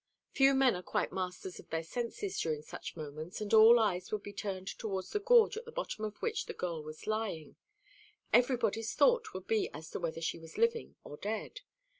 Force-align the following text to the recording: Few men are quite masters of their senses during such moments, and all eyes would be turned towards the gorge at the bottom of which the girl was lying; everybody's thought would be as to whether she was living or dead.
Few 0.31 0.55
men 0.55 0.75
are 0.75 0.81
quite 0.81 1.13
masters 1.13 1.59
of 1.59 1.69
their 1.69 1.83
senses 1.83 2.39
during 2.39 2.63
such 2.63 2.95
moments, 2.97 3.39
and 3.39 3.53
all 3.53 3.79
eyes 3.79 4.11
would 4.11 4.23
be 4.23 4.33
turned 4.33 4.65
towards 4.67 5.11
the 5.11 5.19
gorge 5.19 5.57
at 5.57 5.65
the 5.65 5.71
bottom 5.71 6.03
of 6.03 6.17
which 6.23 6.47
the 6.47 6.55
girl 6.55 6.81
was 6.81 7.05
lying; 7.05 7.55
everybody's 8.33 8.95
thought 8.95 9.31
would 9.35 9.45
be 9.45 9.69
as 9.75 9.91
to 9.91 9.99
whether 9.99 10.19
she 10.19 10.39
was 10.39 10.57
living 10.57 10.95
or 11.03 11.17
dead. 11.17 11.61